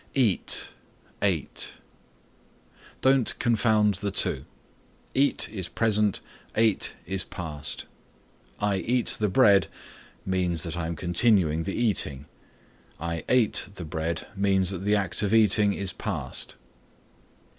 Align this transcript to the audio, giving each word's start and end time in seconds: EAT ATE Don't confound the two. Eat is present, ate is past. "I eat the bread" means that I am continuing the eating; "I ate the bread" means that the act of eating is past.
EAT 0.15 0.69
ATE 1.21 1.73
Don't 3.01 3.37
confound 3.37 3.93
the 4.01 4.09
two. 4.09 4.45
Eat 5.13 5.47
is 5.49 5.67
present, 5.67 6.21
ate 6.55 6.95
is 7.05 7.23
past. 7.23 7.85
"I 8.59 8.77
eat 8.77 9.17
the 9.19 9.29
bread" 9.29 9.67
means 10.25 10.63
that 10.63 10.75
I 10.75 10.87
am 10.87 10.95
continuing 10.95 11.61
the 11.61 11.75
eating; 11.75 12.25
"I 12.99 13.23
ate 13.29 13.69
the 13.75 13.85
bread" 13.85 14.25
means 14.35 14.71
that 14.71 14.85
the 14.85 14.95
act 14.95 15.21
of 15.21 15.35
eating 15.35 15.71
is 15.73 15.93
past. 15.93 16.55